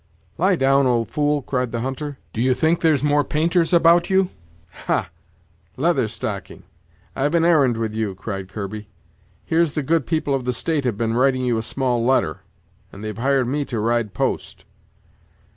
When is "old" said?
0.87-1.09